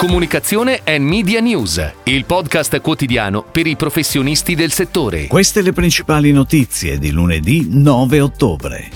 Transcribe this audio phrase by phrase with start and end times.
[0.00, 5.26] Comunicazione e Media News, il podcast quotidiano per i professionisti del settore.
[5.26, 8.88] Queste le principali notizie di lunedì 9 ottobre.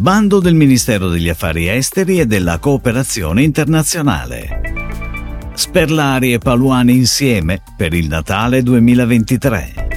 [0.00, 5.52] Bando del Ministero degli Affari Esteri e della Cooperazione Internazionale.
[5.52, 9.88] Sperlari e Paluani insieme per il Natale 2023.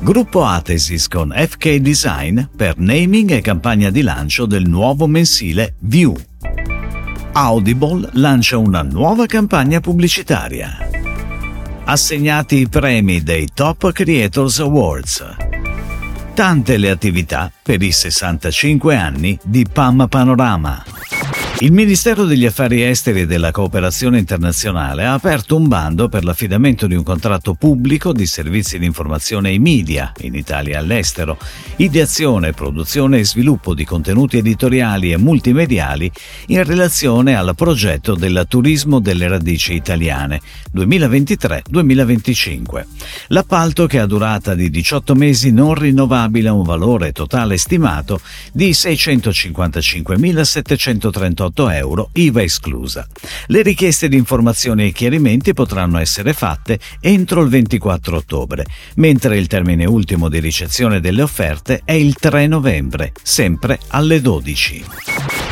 [0.00, 6.14] Gruppo Atesis con FK Design per naming e campagna di lancio del nuovo mensile View.
[7.38, 10.78] Audible lancia una nuova campagna pubblicitaria.
[11.84, 15.36] Assegnati i premi dei Top Creators Awards.
[16.32, 20.82] Tante le attività per i 65 anni di PAM Panorama.
[21.60, 26.86] Il Ministero degli Affari Esteri e della Cooperazione Internazionale ha aperto un bando per l'affidamento
[26.86, 31.38] di un contratto pubblico di servizi di informazione ai media, in Italia e all'estero,
[31.76, 36.12] ideazione, produzione e sviluppo di contenuti editoriali e multimediali
[36.48, 40.42] in relazione al progetto del turismo delle radici italiane
[40.74, 42.84] 2023-2025.
[43.28, 48.20] L'appalto, che ha durata di 18 mesi non rinnovabile a un valore totale stimato
[48.52, 53.06] di 655.738 188 euro, IVA esclusa.
[53.46, 58.64] Le richieste di informazioni e chiarimenti potranno essere fatte entro il 24 ottobre,
[58.96, 64.84] mentre il termine ultimo di ricezione delle offerte è il 3 novembre, sempre alle 12.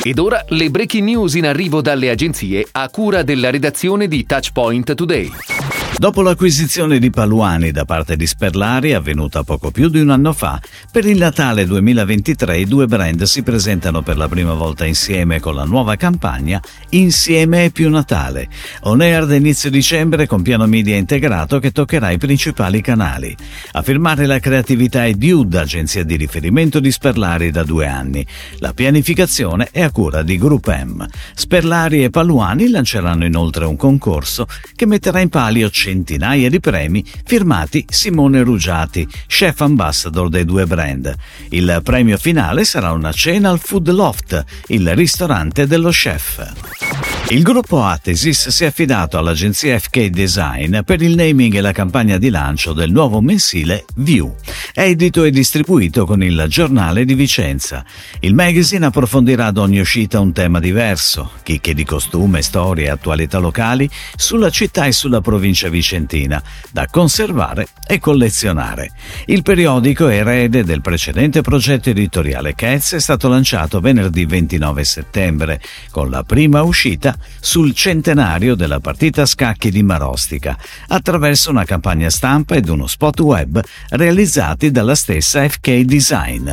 [0.03, 4.95] Ed ora le breaking news in arrivo dalle agenzie a cura della redazione di Touchpoint
[4.95, 5.54] Today.
[5.97, 10.61] Dopo l'acquisizione di Paluani da parte di Sperlari, avvenuta poco più di un anno fa,
[10.91, 15.55] per il Natale 2023 i due brand si presentano per la prima volta insieme con
[15.55, 18.49] la nuova campagna Insieme è più Natale,
[18.83, 23.35] on air da inizio dicembre con piano media integrato che toccherà i principali canali.
[23.73, 28.27] A firmare la creatività è Dude, agenzia di riferimento di Sperlari da due anni.
[28.59, 31.07] La pianificazione è a cura di Group M.
[31.35, 37.85] Sperlari e Paluani lanceranno inoltre un concorso che metterà in palio centinaia di premi firmati
[37.87, 41.15] Simone Ruggiati, chef ambassador dei due brand.
[41.51, 46.84] Il premio finale sarà una cena al Food Loft, il ristorante dello chef.
[47.29, 52.19] Il gruppo Atesis si è affidato all'agenzia FK Design per il naming e la campagna
[52.19, 54.37] di lancio del nuovo mensile View,
[54.75, 57.83] edito e distribuito con il giornale di Vicenza.
[58.21, 63.39] Il magazine approfondirà ad ogni uscita un tema diverso, chicche di costume, storie e attualità
[63.39, 68.91] locali sulla città e sulla provincia vicentina, da conservare e collezionare.
[69.27, 76.11] Il periodico, erede del precedente progetto editoriale Cats, è stato lanciato venerdì 29 settembre, con
[76.11, 80.57] la prima uscita sul centenario della partita a scacchi di Marostica,
[80.89, 86.51] attraverso una campagna stampa ed uno spot web realizzati dalla stessa FK Design.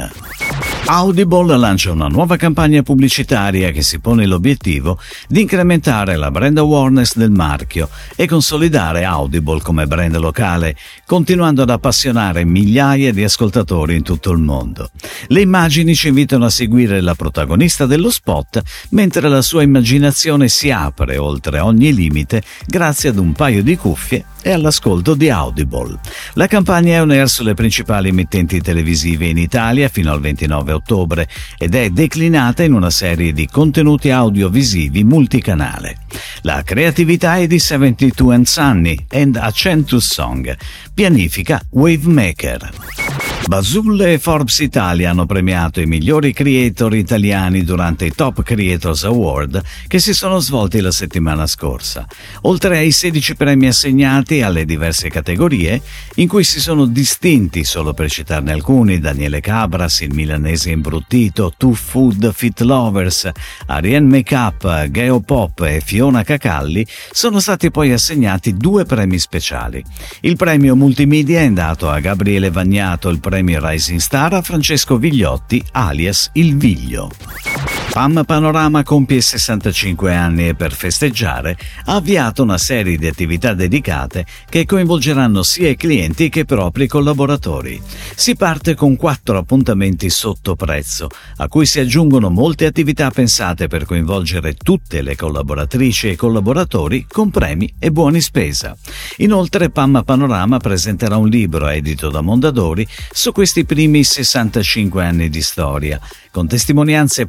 [0.86, 7.16] Audible lancia una nuova campagna pubblicitaria che si pone l'obiettivo di incrementare la brand awareness
[7.16, 10.76] del marchio e consolidare Audible come brand locale,
[11.06, 14.90] continuando ad appassionare migliaia di ascoltatori in tutto il mondo.
[15.28, 20.72] Le immagini ci invitano a seguire la protagonista dello spot mentre la sua immaginazione si
[20.72, 26.00] apre oltre ogni limite grazie ad un paio di cuffie e all'ascolto di Audible.
[26.34, 31.28] La campagna è on air sulle principali emittenti televisive in Italia fino al 29 ottobre
[31.58, 35.98] ed è declinata in una serie di contenuti audiovisivi multicanale.
[36.42, 40.58] La creatività è di 72 and Sunny and Accentus Song,
[40.94, 42.70] pianifica Wavemaker.
[43.48, 49.62] Bazul e Forbes Italia hanno premiato i migliori creator italiani durante i Top Creators Award
[49.88, 52.08] che si sono svolti la settimana scorsa.
[52.44, 55.82] Oltre ai 16 premi assegnati alle diverse categorie,
[56.16, 61.74] in cui si sono distinti, solo per citarne alcuni, Daniele Cabras, il milanese imbruttito, Two
[61.74, 63.30] Food Fit Lovers,
[63.66, 69.84] Ariane Makeup, Geo Pop e Fiona Cacalli, sono stati poi assegnati due premi speciali.
[70.22, 75.64] Il premio multimedia è andato a Gabriele Vagnato, il premio Rising Star a Francesco Vigliotti,
[75.72, 77.81] alias Il Viglio.
[77.92, 81.58] PAM Panorama compie 65 anni e per festeggiare
[81.88, 86.88] ha avviato una serie di attività dedicate che coinvolgeranno sia i clienti che i propri
[86.88, 87.82] collaboratori.
[88.16, 93.84] Si parte con quattro appuntamenti sotto prezzo, a cui si aggiungono molte attività pensate per
[93.84, 98.74] coinvolgere tutte le collaboratrici e collaboratori con premi e buoni spesa.
[99.18, 105.42] Inoltre PAM Panorama presenterà un libro edito da Mondadori su questi primi 65 anni di
[105.42, 106.00] storia,
[106.32, 107.28] con testimonianze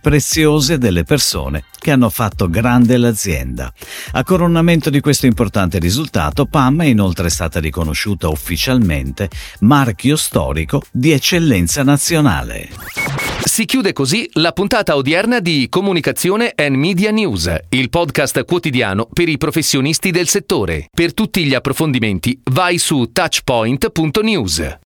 [0.53, 3.73] preziose delle persone che hanno fatto grande l'azienda.
[4.13, 11.13] A coronamento di questo importante risultato, PAM è inoltre stata riconosciuta ufficialmente marchio storico di
[11.13, 12.69] eccellenza nazionale.
[13.45, 19.29] Si chiude così la puntata odierna di Comunicazione and Media News, il podcast quotidiano per
[19.29, 20.87] i professionisti del settore.
[20.93, 24.81] Per tutti gli approfondimenti vai su touchpoint.news.